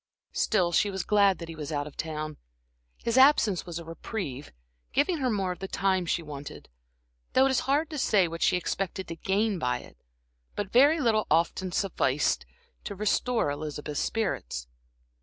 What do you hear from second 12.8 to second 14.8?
to restore Elizabeth's spirits.